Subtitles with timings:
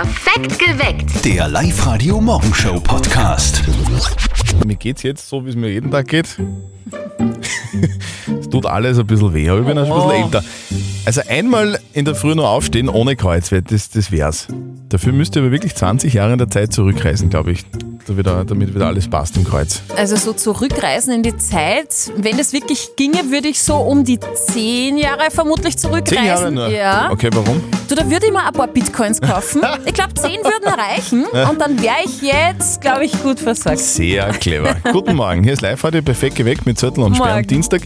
[0.00, 1.24] Perfekt geweckt.
[1.24, 3.64] Der Live-Radio Morgenshow Podcast.
[4.64, 6.38] Mir geht's jetzt so, wie es mir jeden Tag geht.
[8.40, 10.44] es tut alles ein bisschen weh, aber ich bin auch schon ein bisschen älter.
[11.04, 14.46] Also einmal in der Früh nur aufstehen ohne Kreuzwert, das, das wär's.
[14.88, 17.64] Dafür müsst ihr aber wirklich 20 Jahre in der Zeit zurückreisen, glaube ich,
[18.08, 19.82] da wieder, damit wieder alles passt im Kreuz.
[19.96, 24.18] Also so zurückreisen in die Zeit, wenn es wirklich ginge, würde ich so um die
[24.18, 26.16] 10 Jahre vermutlich zurückreisen.
[26.16, 26.68] Zehn Jahre nur?
[26.68, 27.10] Ja.
[27.10, 27.60] Okay, warum?
[27.88, 29.62] Du, da würde ich mal ein paar Bitcoins kaufen.
[29.84, 33.78] Ich glaube, 10 würden reichen und dann wäre ich jetzt, glaube ich, gut versorgt.
[33.78, 34.76] Sehr clever.
[34.92, 37.46] Guten Morgen, hier ist live heute perfekt geweckt mit Zettel und Sperr am.
[37.46, 37.82] Dienstag.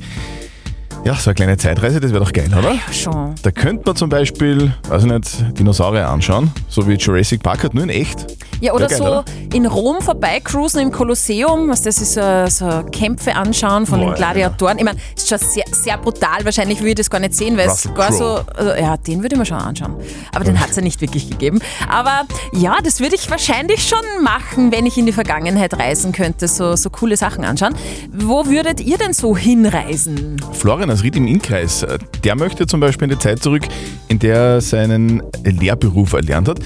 [1.05, 2.77] Ja, so eine kleine Zeitreise, das wäre doch geil, oder?
[2.93, 3.35] Schon.
[3.43, 7.75] Da könnte man zum Beispiel, weiß ich nicht, Dinosaurier anschauen, so wie Jurassic Park hat,
[7.75, 8.27] nur in echt.
[8.63, 9.25] Ja, oder geil, so oder?
[9.53, 14.15] in Rom vorbeicruisen im Kolosseum, was das ist, so, so Kämpfe anschauen von Boah, den
[14.15, 14.79] Gladiatoren.
[14.79, 16.45] Ich meine, ist schon sehr, sehr brutal.
[16.45, 18.45] Wahrscheinlich würde ich das gar nicht sehen, weil es Russell gar Crowe.
[18.47, 18.53] so.
[18.55, 19.97] Also, ja, den würde ich mir schon anschauen.
[20.33, 21.59] Aber den hat es ja nicht wirklich gegeben.
[21.89, 22.23] Aber
[22.53, 26.77] ja, das würde ich wahrscheinlich schon machen, wenn ich in die Vergangenheit reisen könnte, so,
[26.77, 27.75] so coole Sachen anschauen.
[28.13, 30.41] Wo würdet ihr denn so hinreisen?
[30.53, 31.85] Florian aus Ried im Innkreis,
[32.23, 33.65] der möchte zum Beispiel in die Zeit zurück,
[34.07, 36.61] in der er seinen Lehrberuf erlernt hat.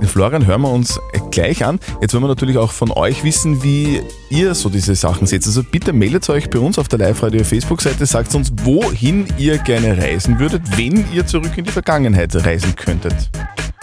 [0.00, 1.80] Den Florian hören wir uns gleich an.
[2.00, 5.44] Jetzt wollen wir natürlich auch von euch wissen, wie ihr so diese Sachen seht.
[5.44, 9.98] Also bitte meldet euch bei uns auf der Live-Radio Facebook-Seite, sagt uns, wohin ihr gerne
[9.98, 13.30] reisen würdet, wenn ihr zurück in die Vergangenheit reisen könntet.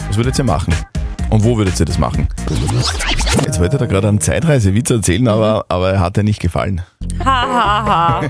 [0.08, 0.74] Was würdet ihr machen?
[1.28, 2.28] Und wo würdet ihr das machen?
[3.44, 6.82] Jetzt wollte er da gerade einen Zeitreisewitz erzählen, aber, aber er hat dir nicht gefallen.
[7.24, 8.22] Hahaha.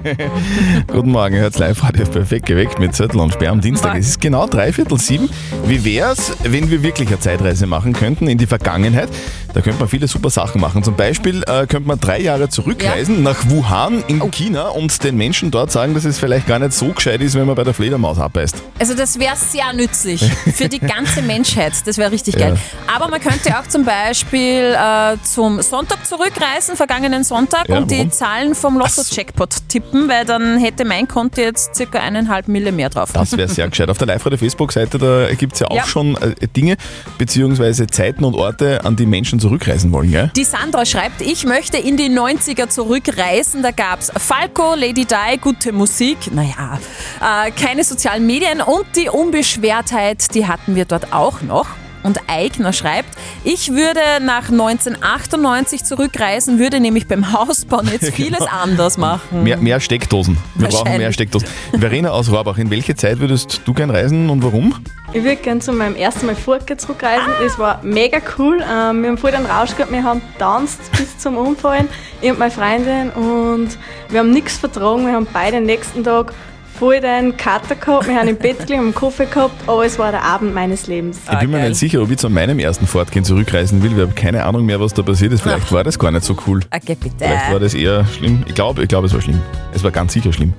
[0.86, 3.96] Guten Morgen, ihr hört live Radio perfekt geweckt mit Zettel und Sperr am Dienstag.
[3.96, 5.28] Es ist genau dreiviertel sieben.
[5.66, 9.08] Wie wär's, wenn wir wirklich eine Zeitreise machen könnten in die Vergangenheit?
[9.54, 10.82] Da könnte man viele super Sachen machen.
[10.82, 15.50] Zum Beispiel äh, könnte man drei Jahre zurückreisen nach Wuhan in China und den Menschen
[15.50, 18.18] dort sagen, dass es vielleicht gar nicht so gescheit ist, wenn man bei der Fledermaus
[18.18, 18.62] abbeißt.
[18.78, 20.22] Also das wäre sehr nützlich
[20.54, 21.72] für die ganze Menschheit.
[21.86, 22.58] Das wäre richtig geil.
[22.94, 27.96] Aber man könnte auch zum Beispiel äh, zum Sonntag zurückreisen, vergangenen Sonntag, Ja, und die
[27.98, 28.12] warum?
[28.12, 33.12] Zahlen vom Lotto-Jackpot tippen, weil dann hätte mein Konto jetzt circa eineinhalb Mille mehr drauf.
[33.12, 33.88] Das wäre sehr gescheit.
[33.88, 35.86] Auf der Live-Radio Facebook-Seite, da gibt es ja auch Ja.
[35.86, 36.76] schon äh, Dinge
[37.16, 40.32] beziehungsweise Zeiten und Orte, an die Menschen zurückreisen wollen, gell?
[40.34, 43.62] Die Sandra schreibt, ich möchte in die 90er zurückreisen.
[43.62, 46.80] Da gab's Falco, Lady Di, gute Musik, naja,
[47.20, 51.66] äh, keine sozialen Medien und die Unbeschwertheit, die hatten wir dort auch noch.
[52.06, 53.08] Und Eigner schreibt,
[53.42, 59.42] ich würde nach 1998 zurückreisen, würde nämlich beim Hausbauen jetzt vieles anders machen.
[59.42, 60.38] Mehr, mehr Steckdosen.
[60.54, 61.12] Wir brauchen mehr.
[61.12, 61.48] Steckdosen.
[61.76, 64.76] Verena aus Rohrbach, in welche Zeit würdest du gern reisen und warum?
[65.12, 67.26] Ich würde gerne zu meinem ersten Mal Furke zurückreisen.
[67.42, 68.62] Das war mega cool.
[68.62, 71.88] Ähm, wir haben voll den Rausch gehabt, wir haben tanzt bis zum Umfallen.
[72.20, 73.78] Ich und meine Freundin und
[74.10, 75.06] wir haben nichts vertragen.
[75.06, 76.32] Wir haben beide den nächsten Tag
[76.78, 78.06] voll den Kater gehabt.
[78.06, 80.86] Wir haben im Bett gelegen, haben einen Kaffee gehabt, aber es war der Abend meines
[80.86, 81.18] Lebens.
[81.30, 81.70] ich bin mir geil.
[81.70, 83.96] nicht sicher, ob ich zu meinem ersten Fortgehen zurückreisen will.
[83.96, 85.42] Wir haben keine Ahnung mehr, was da passiert ist.
[85.42, 86.60] Vielleicht war das gar nicht so cool.
[86.74, 87.14] Okay, bitte.
[87.18, 88.44] Vielleicht war das eher schlimm.
[88.46, 89.40] Ich glaube, ich glaube, es war schlimm.
[89.74, 90.52] Es war ganz sicher schlimm.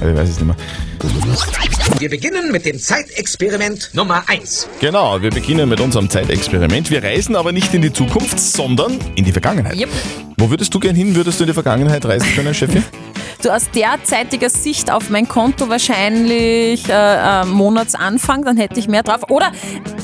[0.00, 0.56] Aber ich weiß es nicht mehr.
[1.98, 4.68] Wir beginnen mit dem Zeitexperiment Nummer 1.
[4.80, 6.90] Genau, wir beginnen mit unserem Zeitexperiment.
[6.90, 9.76] Wir reisen aber nicht in die Zukunft, sondern in die Vergangenheit.
[9.76, 9.88] Yep.
[10.38, 11.14] Wo würdest du gern hin?
[11.14, 12.84] Würdest du in die Vergangenheit reisen können, Chefin?
[13.42, 16.92] Du aus derzeitiger Sicht auf mein Konto wahrscheinlich äh,
[17.42, 19.30] äh, Monatsanfang, dann hätte ich mehr drauf.
[19.30, 19.50] Oder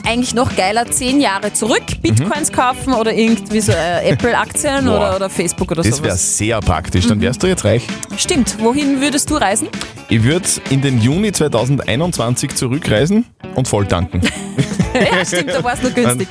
[0.06, 4.88] eigentlich noch geiler, zehn Jahre zurück, Bitcoins kaufen oder irgendwie so äh, Apple-Aktien Mhm.
[4.90, 7.06] Oder, oder Facebook oder Das wäre sehr praktisch.
[7.06, 7.86] Dann wärst du jetzt reich.
[8.16, 8.56] Stimmt.
[8.58, 9.68] Wohin würdest du reisen?
[10.08, 14.20] Ich würde in den Juni 2021 zurückreisen und voll tanken.
[14.94, 16.28] ja, stimmt, da war es nur günstig.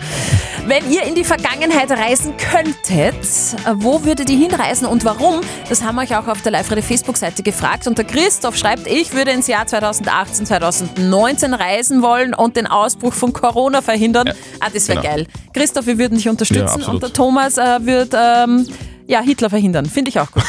[0.67, 3.15] Wenn ihr in die Vergangenheit reisen könntet,
[3.75, 5.41] wo würdet ihr hinreisen und warum?
[5.69, 7.85] Das haben wir euch auch auf der live Facebook-Seite gefragt.
[7.85, 13.13] Und der Christoph schreibt, ich würde ins Jahr 2018, 2019 reisen wollen und den Ausbruch
[13.13, 14.29] von Corona verhindern.
[14.59, 15.13] ah, das wäre genau.
[15.13, 15.27] geil.
[15.53, 16.93] Christoph, wir würden dich Ja, unterstützen absolut.
[16.95, 18.67] und der Thomas äh, wird ähm,
[19.05, 19.85] ja, Hitler verhindern.
[19.85, 20.43] Finde ich auch gut.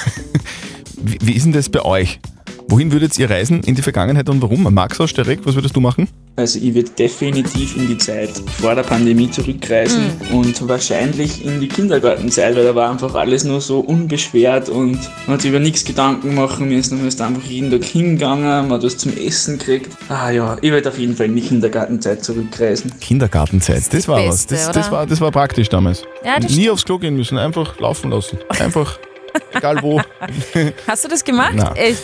[0.96, 2.18] Wie, wie ist denn das bei euch?
[2.68, 4.62] Wohin würdet ihr reisen in die Vergangenheit und warum?
[4.74, 6.08] Max aus Sterek, was würdest du machen?
[6.34, 11.68] Also ich würde definitiv in die Zeit vor der Pandemie zurückreisen und wahrscheinlich in die
[11.68, 15.84] Kindergartenzeit, weil da war einfach alles nur so unbeschwert und man hat sich über nichts
[15.84, 19.96] Gedanken machen müssen, man ist einfach jeden Tag hingegangen, man hat was zum Essen gekriegt.
[20.10, 22.92] Ah ja, ich würde auf jeden Fall in die Kindergartenzeit zurückreisen.
[23.00, 24.46] Kindergartenzeit, das, war was.
[24.46, 24.96] Beste, Das, das, oder?
[24.96, 26.02] war, das war praktisch damals.
[26.24, 28.38] Ja, das Nie aufs Klo gehen müssen, einfach laufen lassen.
[28.58, 28.98] Einfach,
[29.52, 30.00] egal wo.
[30.86, 31.54] Hast du das gemacht?
[31.54, 31.72] Na.
[31.74, 32.02] Echt?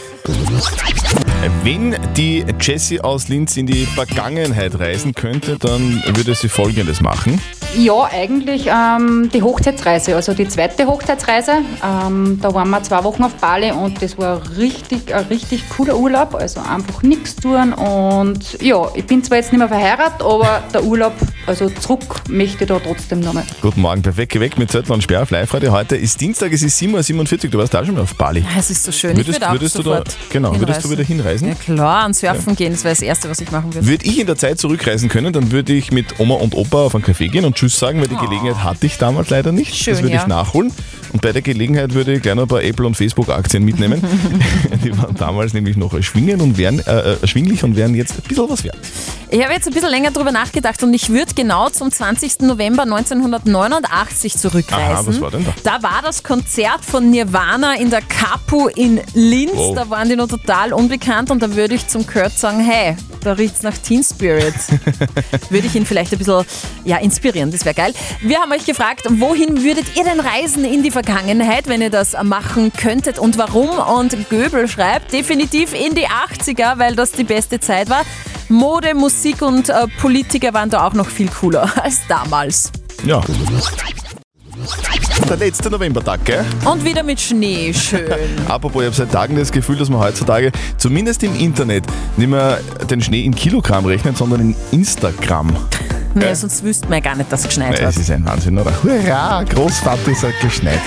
[1.63, 7.41] Wenn die Jessie aus Linz in die Vergangenheit reisen könnte, dann würde sie folgendes machen.
[7.77, 11.53] Ja, eigentlich ähm, die Hochzeitsreise, also die zweite Hochzeitsreise.
[11.83, 15.97] Ähm, da waren wir zwei Wochen auf Bali und das war richtig, ein richtig cooler
[15.97, 16.35] Urlaub.
[16.35, 20.85] Also einfach nichts tun und ja, ich bin zwar jetzt nicht mehr verheiratet, aber der
[20.85, 21.15] Urlaub,
[21.47, 23.45] also zurück möchte ich da trotzdem nochmal.
[23.63, 25.71] Guten Morgen, perfekt geweckt mit Zettel und Sperr auf live -Radio.
[25.71, 28.45] Heute ist Dienstag, es ist 7.47 Uhr, du warst auch schon mal auf Bali.
[28.59, 29.17] Es ist so schön.
[29.17, 30.91] Würdest, ich würde auch würdest, du da, sofort genau, würdest du hinreisen.
[30.91, 31.49] wieder hinreisen?
[31.49, 33.87] Ja klar, an Surfen gehen, das wäre das Erste, was ich machen würde.
[33.87, 36.95] Würde ich in der Zeit zurückreisen können, dann würde ich mit Oma und Opa auf
[36.95, 39.77] einen Café gehen und Tschüss sagen, weil die Gelegenheit hatte ich damals leider nicht.
[39.77, 40.23] Schön, das würde ja.
[40.23, 40.73] ich nachholen.
[41.13, 44.03] Und bei der Gelegenheit würde ich gleich noch ein paar Apple- und Facebook-Aktien mitnehmen.
[44.85, 48.51] die waren damals nämlich noch erschwingen und wären, äh, erschwinglich und wären jetzt ein bisschen
[48.51, 48.79] was wert.
[49.31, 52.41] Ich habe jetzt ein bisschen länger drüber nachgedacht und ich würde genau zum 20.
[52.41, 54.83] November 1989 zurückreisen.
[54.83, 55.55] Aha, was war denn da?
[55.63, 59.53] Da war das Konzert von Nirvana in der Capu in Linz.
[59.55, 59.77] Wow.
[59.77, 63.33] Da waren die noch total unbekannt und da würde ich zum Kurt sagen, hey, da
[63.33, 64.55] riecht's nach Teen Spirit.
[65.51, 66.45] würde ich ihn vielleicht ein bisschen
[66.85, 67.95] ja, inspirieren, das wäre geil.
[68.21, 72.15] Wir haben euch gefragt, wohin würdet ihr denn reisen in die Vergangenheit, wenn ihr das
[72.23, 73.71] machen könntet und warum?
[73.71, 78.05] Und Göbel schreibt definitiv in die 80er, weil das die beste Zeit war.
[78.49, 82.71] Mode, Musik und äh, Politiker waren da auch noch viel cooler als damals.
[83.05, 83.23] Ja.
[85.29, 86.45] Der letzte Novembertag, gell?
[86.65, 88.11] Und wieder mit Schnee, schön.
[88.49, 91.85] Apropos, ich habe seit Tagen das Gefühl, dass man heutzutage zumindest im Internet
[92.17, 92.59] nicht mehr
[92.91, 94.57] den Schnee in Kilogramm rechnet, sondern in
[96.15, 96.29] Instagram.
[96.29, 97.91] Ja, sonst wüsste man ja gar nicht, dass es geschneit Ja, hat.
[97.95, 98.73] Es ist ein Wahnsinn, oder?
[98.83, 100.81] Hurra, Großvater sagt geschneit.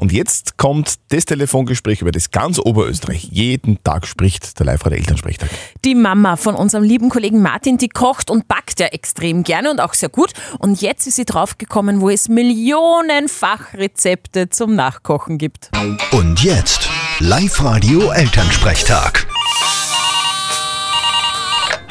[0.00, 4.92] Und jetzt kommt das Telefongespräch, über das ganz Oberösterreich jeden Tag spricht, der live der
[4.92, 5.48] Elternsprechtag.
[5.84, 9.80] Die Mama von unserem lieben Kollegen Martin, die kocht und backt ja extrem gerne und
[9.80, 10.32] auch sehr gut.
[10.58, 15.70] Und jetzt ist sie draufgekommen, wo es millionenfach Rezepte zum Nachkochen gibt.
[16.12, 16.88] Und jetzt
[17.20, 19.26] Live-Radio Elternsprechtag.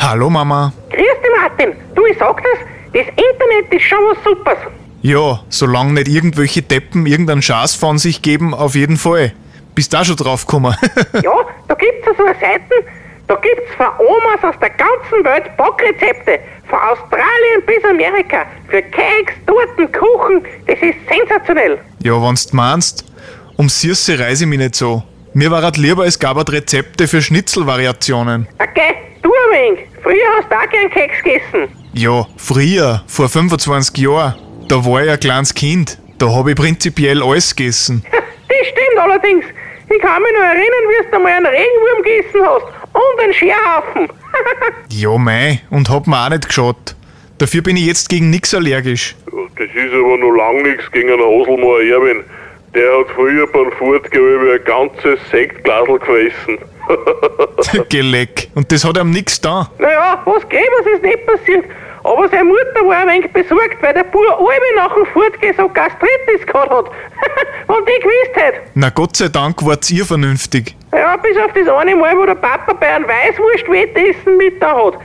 [0.06, 0.74] Hallo Mama.
[0.90, 1.74] Grüß dich, Martin.
[1.96, 2.60] Du, ich sag das,
[2.92, 4.58] das Internet ist schon was Supers.
[5.02, 9.32] Ja, solange nicht irgendwelche Deppen irgendeinen Schatz von sich geben, auf jeden Fall.
[9.76, 10.76] Bist da schon drauf gekommen?
[11.24, 11.32] Ja,
[11.70, 12.86] da gibt's ja so eine Seiten,
[13.30, 16.40] da gibt's von Omas aus der ganzen Welt Backrezepte.
[16.70, 18.46] Von Australien bis Amerika.
[18.68, 20.42] Für Keks, Torten, Kuchen.
[20.68, 21.80] Das ist sensationell.
[22.04, 23.06] ja, wenn's du meinst.
[23.56, 25.04] Um Süße reise ich mich nicht so.
[25.34, 28.48] Mir war halt lieber, es gab halt Rezepte für Schnitzelvariationen.
[28.60, 29.86] Okay, du ein wenig.
[30.02, 31.76] Früher hast du auch gern Keks gegessen.
[31.94, 34.36] Ja, früher, vor 25 Jahren,
[34.68, 35.98] da war ich ein kleines Kind.
[36.20, 38.06] Da hab ich prinzipiell alles gegessen.
[38.50, 39.46] Das stimmt allerdings.
[39.90, 42.66] Ich kann mich noch erinnern, wie du einmal einen Regenwurm gegessen hast.
[42.94, 44.10] Und einen Scherhaufen.
[44.90, 46.96] Ja, mei, und hab mir auch nicht geschaut.
[47.40, 49.16] Dafür bin ich jetzt gegen nix allergisch.
[49.58, 52.24] Das ist aber noch lang nichts gegen einen Haselmoor Erwin.
[52.76, 56.58] Der hat früher beim Fortgewölbe ein ganzes Sektglasel gefressen.
[57.90, 58.50] Geleck.
[58.56, 59.70] Und das hat ihm nix da.
[59.78, 61.66] Naja, was Gräbers ist nicht passiert.
[62.04, 65.70] Aber seine Mutter war ein wenig besorgt, weil der Bub alle nach dem Fortgehen so
[65.70, 66.86] Gastritis gehabt hat.
[67.68, 68.56] Und die gewusst hat.
[68.74, 70.76] Na Gott sei Dank wart ihr vernünftig.
[70.92, 74.96] Ja, bis auf das eine Mal, wo der Papa bei einem Weißwurst-Wettessen mit da hat.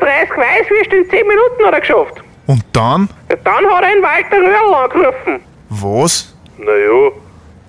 [0.00, 2.14] 37 Weißwürste in 10 Minuten hat er geschafft.
[2.46, 3.08] Und dann?
[3.30, 5.40] Ja, dann hat er einen Walter Röhrl angerufen.
[5.68, 6.34] Was?
[6.58, 7.10] Naja,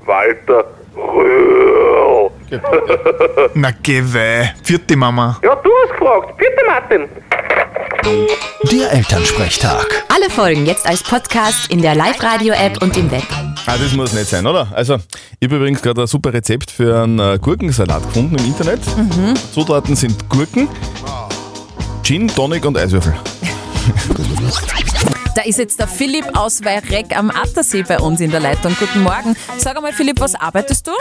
[0.05, 0.65] Walter
[0.95, 2.31] Röhrl.
[3.53, 4.47] Na geh weh.
[4.63, 5.39] Vierte Mama.
[5.43, 6.37] Ja, du hast gefragt.
[6.37, 7.09] Bitte, Martin.
[8.71, 9.85] Der Elternsprechtag.
[10.13, 13.23] Alle Folgen jetzt als Podcast in der Live-Radio-App und im Web.
[13.65, 14.67] Ah, das muss nicht sein, oder?
[14.75, 14.97] Also,
[15.39, 18.81] ich habe übrigens gerade ein super Rezept für einen äh, Gurkensalat gefunden im Internet.
[19.53, 20.67] Zutaten sind Gurken,
[22.03, 23.15] Gin, Tonic und Eiswürfel.
[25.35, 28.75] Da ist jetzt der Philipp aus Weirek am Attersee bei uns in der Leitung.
[28.79, 29.35] Guten Morgen.
[29.57, 30.91] Sag einmal, Philipp, was arbeitest du?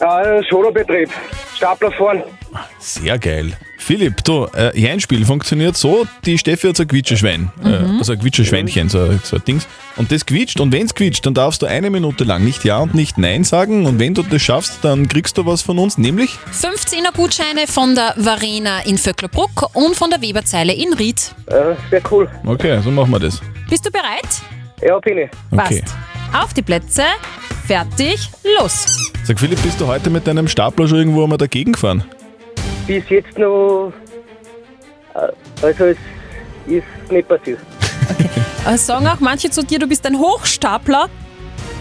[0.00, 1.10] Ja, Solobetrieb.
[1.56, 2.22] Stapler fahren.
[2.78, 3.52] Sehr geil.
[3.78, 8.12] Philipp, du, äh, ihr Einspiel funktioniert so, die Steffi hat so ein Quietscheschwein, äh, also
[8.12, 9.66] ein Quietscheschweinchen, so, so ein Dings.
[9.96, 12.78] Und das quietscht und wenn es quietscht, dann darfst du eine Minute lang nicht Ja
[12.78, 15.96] und nicht Nein sagen und wenn du das schaffst, dann kriegst du was von uns,
[15.96, 21.34] nämlich 15er Gutscheine von der Varena in Vöcklerbruck und von der Weberzeile in Ried.
[21.50, 22.28] Ja, sehr cool.
[22.44, 23.40] Okay, so machen wir das.
[23.70, 24.28] Bist du bereit?
[24.82, 25.30] Ja, bin ich.
[25.50, 25.82] Okay.
[25.82, 26.44] Passt.
[26.44, 27.04] Auf die Plätze,
[27.68, 29.12] fertig, los.
[29.24, 32.02] Sag Philipp, bist du heute mit deinem Stapler schon irgendwo einmal dagegen gefahren?
[32.86, 33.92] Bis jetzt noch.
[35.14, 35.28] äh,
[35.66, 35.98] Also, es
[36.66, 37.60] ist nicht passiert.
[38.66, 41.08] Äh, sagen auch manche zu dir, du bist ein Hochstapler.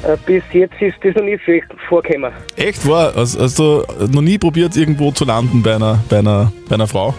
[0.03, 2.32] Äh, Bis jetzt ist das noch nie viel vorgekommen.
[2.56, 3.13] Echt wahr?
[3.15, 6.88] Also, hast du noch nie probiert, irgendwo zu landen bei einer, bei einer, bei einer
[6.88, 7.13] Frau?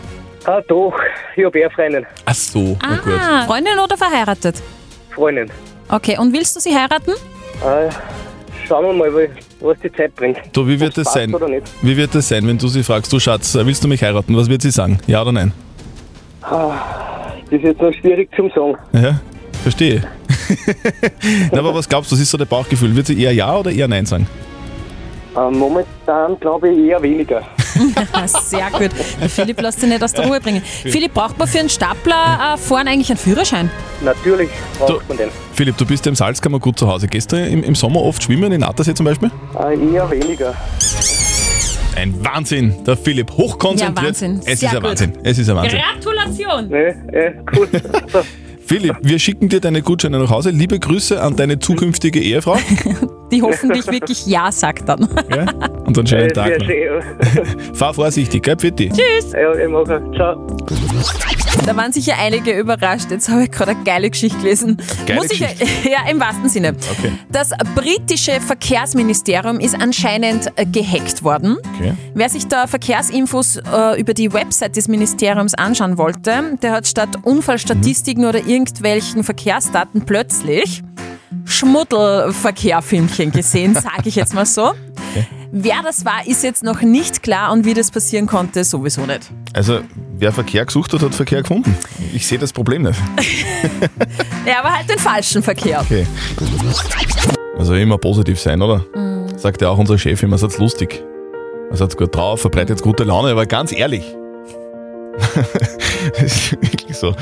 [0.46, 0.94] Ah, doch.
[1.36, 2.06] Ich habe eher Freundin.
[2.24, 3.20] Ach so, na gut.
[3.20, 4.56] Ah, Freundin oder verheiratet?
[5.14, 5.50] Freundin.
[5.88, 7.10] Okay, und willst du sie heiraten?
[7.62, 7.90] Äh,
[8.68, 9.28] schauen wir mal,
[9.60, 10.38] was die Zeit bringt.
[10.52, 11.34] Du, wie wird passt sein?
[11.34, 11.66] Oder nicht.
[11.82, 14.36] Wie wird das sein, wenn du sie fragst, du Schatz, willst du mich heiraten?
[14.36, 14.98] Was wird sie sagen?
[15.06, 15.52] Ja oder nein?
[16.42, 16.72] Ah,
[17.44, 18.76] das ist jetzt noch schwierig zum sagen.
[18.92, 19.20] Ja?
[19.62, 20.02] Verstehe.
[21.52, 22.94] Na, aber was glaubst du, was ist so dein Bauchgefühl?
[22.94, 24.26] Wird sie eher Ja oder eher Nein sagen?
[25.36, 27.42] Äh, momentan glaube ich eher weniger.
[28.44, 28.90] Sehr gut.
[29.20, 30.62] Der Philipp lässt sich nicht aus der Ruhe bringen.
[30.62, 33.70] Philipp, braucht man für einen Stapler äh, fahren eigentlich einen Führerschein?
[34.02, 35.28] Natürlich braucht man den.
[35.54, 37.08] Philipp, du bist ja im Salzkammer gut zu Hause.
[37.08, 39.30] Gehst du im, im Sommer oft schwimmen, in Attersee zum Beispiel?
[39.58, 40.54] Äh, eher weniger.
[41.96, 43.96] Ein Wahnsinn, der Philipp, hochkonzentriert.
[43.98, 44.40] Ja, Wahnsinn.
[44.44, 44.90] Es Sehr ist ein gut.
[44.90, 45.12] Wahnsinn.
[45.24, 45.80] Es ist ein Wahnsinn.
[45.80, 46.68] Gratulation!
[46.68, 47.70] Nee, äh, gut.
[48.66, 50.50] Philipp, wir schicken dir deine Gutscheine nach Hause.
[50.50, 52.58] Liebe Grüße an deine zukünftige Ehefrau.
[53.30, 55.08] Die hoffentlich wirklich Ja sagt dann.
[55.30, 55.46] Ja?
[55.84, 56.58] Und einen schönen Tag.
[56.58, 57.74] noch.
[57.74, 58.90] Fahr vorsichtig, gell, Pfitti?
[58.90, 59.32] Tschüss!
[59.32, 60.02] Ja, ich mache.
[60.14, 60.46] Ciao.
[61.66, 63.10] Da waren sicher einige überrascht.
[63.10, 64.78] Jetzt habe ich gerade eine geile Geschichte gelesen.
[65.06, 65.40] Geile Muss ich,
[65.84, 66.74] ja, im wahrsten Sinne.
[66.98, 67.12] Okay.
[67.30, 71.56] Das britische Verkehrsministerium ist anscheinend äh, gehackt worden.
[71.76, 71.92] Okay.
[72.14, 77.10] Wer sich da Verkehrsinfos äh, über die Website des Ministeriums anschauen wollte, der hat statt
[77.22, 80.82] Unfallstatistiken oder irgendwelchen Verkehrsdaten plötzlich
[81.44, 84.72] Schmuddelverkehrfilmchen gesehen, sage ich jetzt mal so.
[85.50, 89.30] Wer das war, ist jetzt noch nicht klar und wie das passieren konnte, sowieso nicht.
[89.54, 89.80] Also,
[90.18, 91.74] wer Verkehr gesucht hat, hat Verkehr gefunden.
[92.12, 93.00] Ich sehe das Problem nicht.
[94.46, 95.82] Ja, aber halt den falschen Verkehr.
[95.82, 96.06] Okay.
[97.58, 98.82] Also immer positiv sein, oder?
[98.94, 99.36] Mhm.
[99.36, 101.04] Sagt ja auch unser Chef immer, seid lustig.
[101.70, 104.04] Seid gut drauf, verbreitet gute Laune, aber ganz ehrlich.
[106.14, 107.14] das ist wirklich so.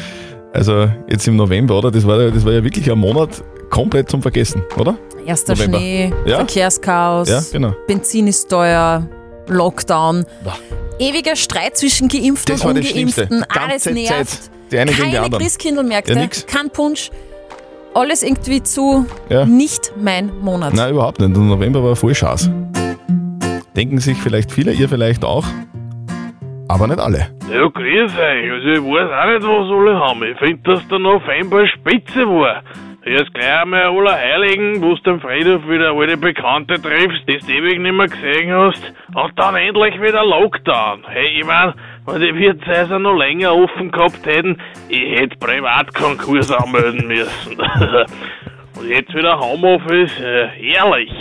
[0.52, 1.90] Also jetzt im November, oder?
[1.90, 3.42] Das war, das war ja wirklich ein Monat
[3.76, 4.96] komplett zum Vergessen, oder?
[5.26, 5.78] Erster November.
[5.78, 6.36] Schnee, Ja?
[6.36, 7.74] Verkehrschaos, Ja, genau.
[7.86, 9.06] Benzin ist teuer,
[9.48, 10.24] Lockdown,
[10.98, 13.22] ewiger Streit zwischen Geimpften Das und war das Schlimmste.
[13.24, 14.28] Ungeimpften, Die alles nervt.
[14.30, 14.50] Zeit.
[14.72, 15.38] Die eine gegen die Keine.
[15.38, 17.10] Christkindlmärkte, Ja, kein Punsch,
[17.94, 19.44] alles irgendwie zu Ja.
[19.46, 20.74] nicht mein Monat.
[20.74, 21.36] Nein, überhaupt nicht.
[21.36, 22.50] Der November war voll Schaß.
[23.76, 25.44] Denken sich vielleicht viele, ihr vielleicht auch,
[26.68, 27.28] aber nicht alle.
[27.52, 28.50] Ja, grüß euch.
[28.52, 30.22] Also ich weiß auch nicht, was alle haben.
[30.24, 32.62] Ich finde, dass der November spitze war.
[33.06, 37.78] Erst gleich einmal Allerheiligen, wo du den Friedhof wieder alte Bekannte triffst, die du ewig
[37.78, 38.82] nicht mehr gesehen hast.
[39.14, 41.04] Und dann endlich wieder Lockdown.
[41.06, 41.72] Hey, ich mein,
[42.04, 47.56] wenn die Wirtshäuser noch länger offen gehabt hätten, ich hätte Privatkonkurs anmelden müssen.
[48.76, 51.12] Und jetzt wieder Homeoffice, äh, herrlich.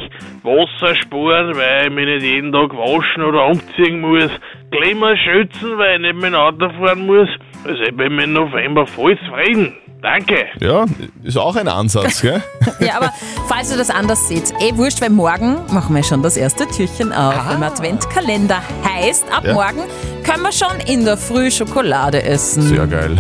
[0.42, 4.32] Wasser sparen, weil ich mich nicht jeden Tag waschen oder umziehen muss.
[4.72, 7.30] Klima schützen, weil ich nicht dem Auto fahren muss.
[7.64, 9.78] Also ich bin im November voll zufrieden.
[10.06, 10.46] Danke.
[10.60, 10.86] Ja,
[11.24, 12.40] ist auch ein Ansatz, gell?
[12.80, 13.12] Ja, aber
[13.48, 17.12] falls ihr das anders seht, eh wurscht, weil morgen machen wir schon das erste Türchen
[17.12, 18.62] auf im Adventkalender.
[18.88, 19.54] Heißt, ab Ja.
[19.56, 19.82] morgen
[20.24, 22.62] können wir schon in der Früh Schokolade essen.
[22.62, 23.18] Sehr geil.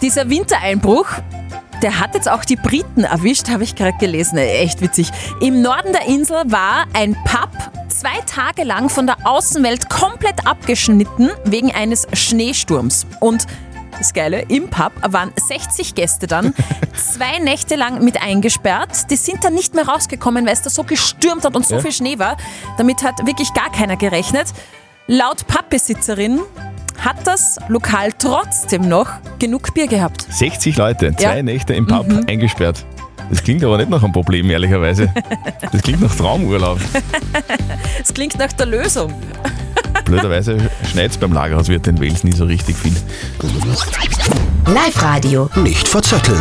[0.00, 1.08] Dieser Wintereinbruch,
[1.82, 4.38] der hat jetzt auch die Briten erwischt, habe ich gerade gelesen.
[4.38, 5.10] Echt witzig.
[5.42, 7.50] Im Norden der Insel war ein Pub
[7.88, 13.06] zwei Tage lang von der Außenwelt komplett abgeschnitten wegen eines Schneesturms.
[13.20, 13.46] Und
[13.98, 16.54] das Geile, im Pub waren 60 Gäste dann,
[16.94, 19.10] zwei Nächte lang mit eingesperrt.
[19.10, 21.80] Die sind dann nicht mehr rausgekommen, weil es da so gestürmt hat und so Ja.
[21.80, 22.36] viel Schnee war.
[22.78, 24.48] Damit hat wirklich gar keiner gerechnet.
[25.06, 26.40] Laut Pubbesitzerin
[26.98, 30.26] hat das Lokal trotzdem noch genug Bier gehabt.
[30.30, 31.42] 60 Leute, zwei Ja.
[31.42, 32.26] Nächte im Pub Mhm.
[32.28, 32.84] eingesperrt.
[33.30, 35.12] Das klingt aber nicht nach einem Problem, ehrlicherweise.
[35.72, 36.78] Das klingt nach Traumurlaub.
[38.02, 39.12] Es klingt nach der Lösung.
[40.04, 40.58] Blöderweise
[40.90, 42.92] schneit es beim Lagerhauswirt in Wales nie so richtig viel.
[44.66, 45.48] Live-Radio.
[45.56, 46.40] Nicht verzetteln.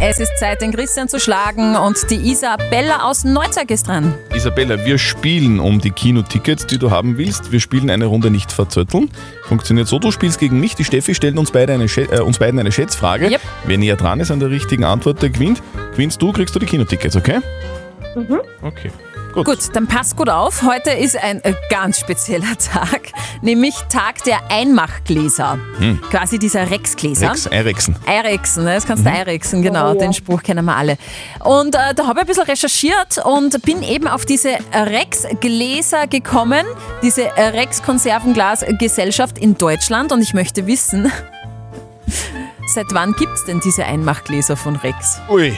[0.00, 4.14] Es ist Zeit, den Christian zu schlagen und die Isabella aus Neuzeug ist dran.
[4.34, 7.52] Isabella, wir spielen um die Kinotickets, die du haben willst.
[7.52, 9.10] Wir spielen eine Runde nicht verzötteln.
[9.44, 12.38] Funktioniert so, du spielst gegen mich, die Steffi stellt uns, beide eine Schä- äh, uns
[12.38, 13.28] beiden eine Schätzfrage.
[13.30, 13.40] Yep.
[13.64, 15.62] Wer näher dran ist an der richtigen Antwort, der gewinnt.
[15.92, 17.38] Gewinnst du, kriegst du die Kinotickets, okay?
[18.14, 18.40] Mhm.
[18.62, 18.90] Okay.
[19.44, 19.58] Gut.
[19.74, 20.62] dann pass gut auf.
[20.62, 23.12] Heute ist ein äh, ganz spezieller Tag,
[23.42, 25.58] nämlich Tag der Einmachgläser.
[25.78, 26.00] Hm.
[26.10, 27.30] Quasi dieser Rexgläser.
[27.30, 27.96] Rex, Einrexen.
[28.06, 28.74] Eirexen, ne?
[28.74, 29.16] das kannst du Mhm.
[29.16, 30.96] Eirexen, genau, den Spruch kennen wir alle.
[31.44, 36.64] Und äh, da habe ich ein bisschen recherchiert und bin eben auf diese Rex-Gläser gekommen,
[37.02, 41.10] diese Rex-Konservenglas-Gesellschaft in Deutschland und ich möchte wissen,
[42.76, 45.18] seit wann gibt es denn diese Einmachgläser von Rex?
[45.30, 45.56] Ui.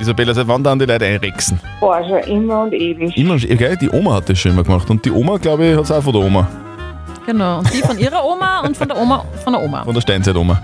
[0.00, 1.60] Isabella, seit wann dann die Leute einrexen?
[1.80, 3.16] Boah, schon immer und ewig.
[3.16, 4.90] Immer, okay, die Oma hat das schon immer gemacht.
[4.90, 6.48] Und die Oma, glaube ich, hat es auch von der Oma.
[7.24, 9.84] Genau, und die von ihrer Oma und von der Oma von der Oma.
[9.84, 10.60] Von der Steinzeit-Oma.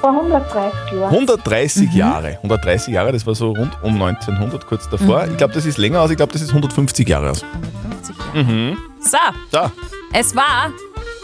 [0.00, 1.10] Vor 130 Jahren.
[1.12, 1.96] 130 Mhm.
[1.96, 2.28] Jahre.
[2.42, 5.24] 130 Jahre, das war so rund um 1900, kurz davor.
[5.26, 5.32] Mhm.
[5.32, 6.10] Ich glaube, das ist länger aus.
[6.10, 7.44] Ich glaube, das ist 150 Jahre aus.
[7.82, 8.44] 150 Jahre.
[8.44, 8.76] Mhm.
[9.00, 9.18] So,
[9.50, 9.72] Da.
[10.12, 10.70] es war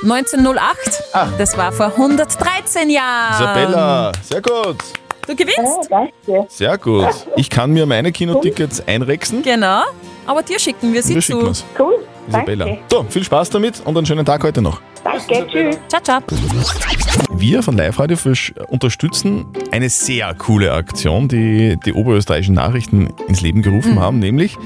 [0.02, 1.02] 1908.
[1.38, 3.34] Das war vor 113 Jahren.
[3.34, 4.76] Isabella, sehr gut.
[5.26, 5.88] Du gewinnst.
[5.90, 6.46] danke.
[6.48, 7.06] Sehr gut.
[7.36, 9.42] Ich kann mir meine Kinotickets einrexen.
[9.42, 9.82] Genau.
[10.26, 11.26] Aber dir schicken wir sie Wir zu.
[11.32, 11.64] schicken wir's.
[11.78, 11.98] Cool.
[12.28, 12.64] Isabella.
[12.64, 12.82] Danke.
[12.90, 14.80] So, viel Spaß damit und einen schönen Tag heute noch.
[15.04, 15.78] Danke, tschüss.
[15.88, 16.20] Ciao, ciao.
[17.32, 23.40] Wir von Live Radio Fisch unterstützen eine sehr coole Aktion, die die oberösterreichischen Nachrichten ins
[23.40, 24.56] Leben gerufen haben, nämlich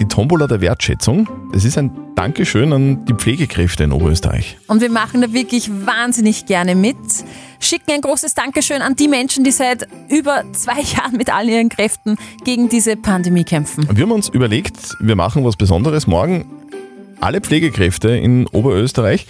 [0.00, 1.28] die Tombola der Wertschätzung.
[1.52, 4.56] Das ist ein Dankeschön an die Pflegekräfte in Oberösterreich.
[4.66, 6.96] Und wir machen da wirklich wahnsinnig gerne mit.
[7.60, 11.68] Schicken ein großes Dankeschön an die Menschen, die seit über zwei Jahren mit all ihren
[11.68, 13.86] Kräften gegen diese Pandemie kämpfen.
[13.92, 16.06] Wir haben uns überlegt, wir machen was Besonderes.
[16.06, 16.46] Morgen
[17.20, 19.26] alle Pflegekräfte in Oberösterreich,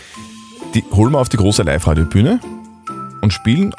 [0.75, 2.39] die holen wir auf die große Live-Radio-Bühne
[3.21, 3.75] und spielen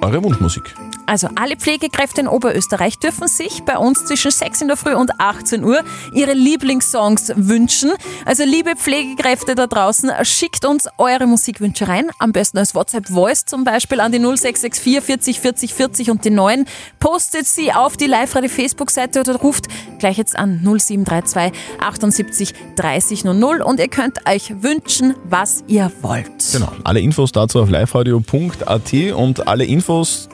[0.00, 0.74] eure Wunschmusik.
[1.06, 5.20] Also alle Pflegekräfte in Oberösterreich dürfen sich bei uns zwischen 6 in der Früh und
[5.20, 5.80] 18 Uhr
[6.12, 7.92] ihre Lieblingssongs wünschen.
[8.24, 12.10] Also liebe Pflegekräfte da draußen, schickt uns eure Musikwünsche rein.
[12.18, 16.66] Am besten als WhatsApp-Voice zum Beispiel an die 0664 40 40 40 und die 9.
[16.98, 19.66] Postet sie auf die Live-Radio-Facebook-Seite oder ruft
[19.98, 26.30] gleich jetzt an 0732 78 30 00 und ihr könnt euch wünschen, was ihr wollt.
[26.52, 26.72] Genau.
[26.84, 30.28] Alle Infos dazu auf liveradio.at und alle Infos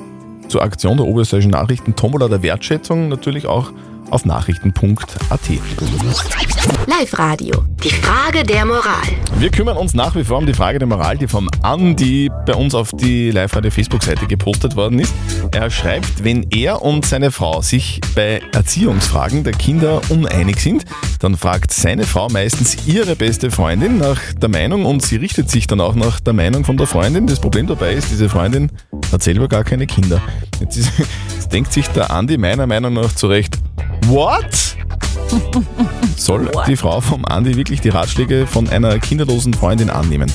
[0.49, 1.95] zur Aktion der Oberösterreichischen Nachrichten.
[1.95, 3.73] Tombola der Wertschätzung natürlich auch
[4.11, 5.41] auf nachrichten.at.
[6.87, 7.65] Live Radio.
[7.85, 8.83] Die Frage der Moral.
[9.39, 12.55] Wir kümmern uns nach wie vor um die Frage der Moral, die vom Andi bei
[12.55, 15.15] uns auf die Live-Radio-Facebook-Seite gepostet worden ist.
[15.53, 20.85] Er schreibt, wenn er und seine Frau sich bei Erziehungsfragen der Kinder uneinig sind,
[21.21, 25.67] dann fragt seine Frau meistens ihre beste Freundin nach der Meinung und sie richtet sich
[25.67, 27.27] dann auch nach der Meinung von der Freundin.
[27.27, 28.71] Das Problem dabei ist, diese Freundin
[29.13, 30.21] hat selber gar keine Kinder.
[30.61, 30.93] Jetzt, ist,
[31.35, 33.59] jetzt denkt sich der Andi meiner Meinung nach zurecht,
[34.07, 34.77] what?
[36.17, 40.31] Soll die Frau vom Andi wirklich die Ratschläge von einer kinderlosen Freundin annehmen?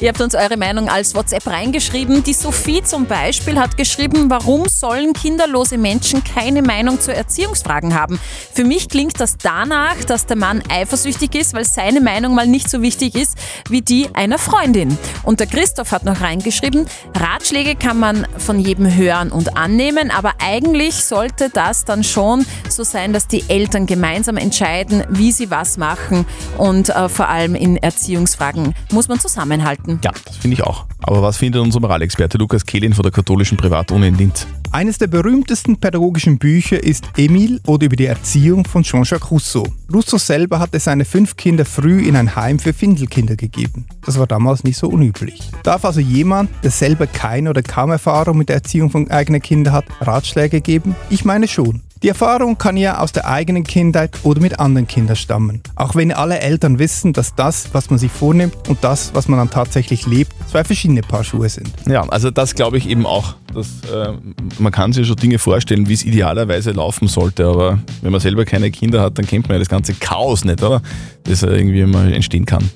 [0.00, 2.24] Ihr habt uns eure Meinung als WhatsApp reingeschrieben.
[2.24, 8.18] Die Sophie zum Beispiel hat geschrieben, warum sollen kinderlose Menschen keine Meinung zu Erziehungsfragen haben?
[8.54, 12.70] Für mich klingt das danach, dass der Mann eifersüchtig ist, weil seine Meinung mal nicht
[12.70, 13.36] so wichtig ist
[13.68, 14.96] wie die einer Freundin.
[15.22, 20.32] Und der Christoph hat noch reingeschrieben, Ratschläge kann man von jedem hören und annehmen, aber
[20.38, 25.76] eigentlich sollte das dann schon so sein, dass die Eltern gemeinsam entscheiden, wie sie was
[25.76, 26.24] machen
[26.56, 29.89] und äh, vor allem in Erziehungsfragen muss man zusammenhalten.
[30.02, 30.86] Ja, das finde ich auch.
[31.02, 34.46] Aber was findet unser Moralexperte Lukas Kehlin von der katholischen Privatuni in Linz?
[34.72, 39.66] Eines der berühmtesten pädagogischen Bücher ist Emile oder über die Erziehung von Jean-Jacques Rousseau.
[39.92, 43.86] Rousseau selber hatte seine fünf Kinder früh in ein Heim für Findelkinder gegeben.
[44.06, 45.50] Das war damals nicht so unüblich.
[45.64, 49.74] Darf also jemand, der selber keine oder kaum Erfahrung mit der Erziehung von eigenen Kindern
[49.74, 50.94] hat, Ratschläge geben?
[51.10, 51.82] Ich meine schon.
[52.02, 55.60] Die Erfahrung kann ja aus der eigenen Kindheit oder mit anderen Kindern stammen.
[55.74, 59.38] Auch wenn alle Eltern wissen, dass das, was man sich vornimmt und das, was man
[59.38, 61.68] dann tatsächlich lebt, zwei verschiedene Paar Schuhe sind.
[61.86, 63.34] Ja, also das glaube ich eben auch.
[63.52, 64.14] Dass, äh,
[64.58, 68.46] man kann sich schon Dinge vorstellen, wie es idealerweise laufen sollte, aber wenn man selber
[68.46, 70.80] keine Kinder hat, dann kennt man ja das ganze Chaos nicht, oder?
[71.24, 72.70] Das irgendwie mal entstehen kann.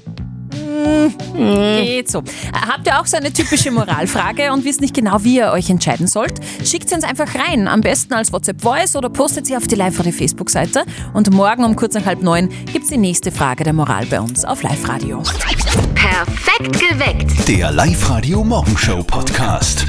[1.35, 2.23] Geht so.
[2.53, 6.07] Habt ihr auch so eine typische Moralfrage und wisst nicht genau, wie ihr euch entscheiden
[6.07, 6.40] sollt?
[6.64, 7.69] Schickt sie uns einfach rein.
[7.69, 10.85] Am besten als WhatsApp-Voice oder postet sie auf die live radio Facebook-Seite.
[11.12, 14.21] Und morgen um kurz nach halb neun gibt es die nächste Frage der Moral bei
[14.21, 15.23] uns auf Live-Radio.
[15.95, 17.49] Perfekt geweckt.
[17.49, 19.87] Der Live-Radio Morgenshow Podcast.